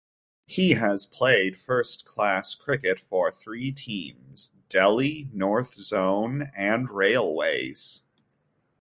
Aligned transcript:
He 0.47 0.71
has 0.71 1.05
played 1.05 1.59
first-class 1.61 2.55
cricket 2.55 2.99
for 2.99 3.31
three 3.31 3.71
teams: 3.71 4.49
Delhi, 4.67 5.29
North 5.31 5.75
Zone 5.75 6.49
and 6.57 6.89
Railways. 6.89 8.01